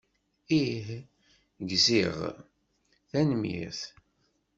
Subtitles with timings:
[0.63, 0.87] Ih,
[1.69, 2.17] gziɣ.
[3.09, 3.81] Tanemmirt.